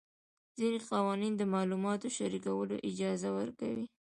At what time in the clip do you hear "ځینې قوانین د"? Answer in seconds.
0.59-1.43